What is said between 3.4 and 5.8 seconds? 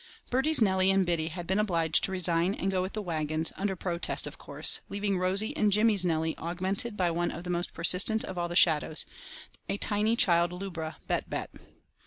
under protest, of course, leaving Rosy and